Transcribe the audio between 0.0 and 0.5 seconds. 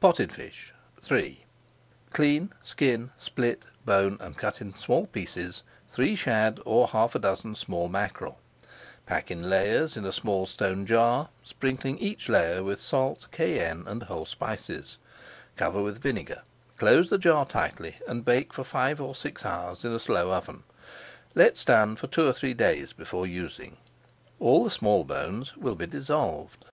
POTTED